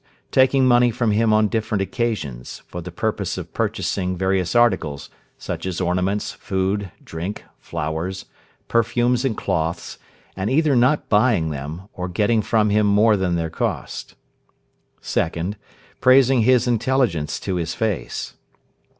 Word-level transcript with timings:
Taking 0.31 0.65
money 0.65 0.89
from 0.89 1.11
him 1.11 1.31
on 1.31 1.47
different 1.47 1.83
occasions, 1.83 2.63
for 2.65 2.81
the 2.81 2.89
purpose 2.91 3.37
of 3.37 3.53
purchasing 3.53 4.17
various 4.17 4.55
articles, 4.55 5.11
such 5.37 5.67
as 5.67 5.79
ornaments, 5.79 6.31
food, 6.31 6.91
drink, 7.03 7.43
flowers, 7.59 8.25
perfumes 8.67 9.23
and 9.23 9.37
cloths, 9.37 9.99
and 10.35 10.49
either 10.49 10.75
not 10.75 11.07
buying 11.07 11.51
them, 11.51 11.83
or 11.93 12.07
getting 12.09 12.41
from 12.41 12.71
him 12.71 12.87
more 12.87 13.15
than 13.15 13.35
their 13.35 13.51
cost. 13.51 14.15
2nd. 15.03 15.53
Praising 15.99 16.41
his 16.41 16.65
intelligence 16.67 17.39
to 17.39 17.57
his 17.57 17.75
face. 17.75 18.33